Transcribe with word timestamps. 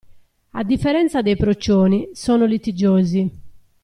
A 0.51 0.63
differenza 0.63 1.21
dei 1.21 1.35
procioni, 1.37 2.09
sono 2.13 2.45
litigiosi. 2.45 3.31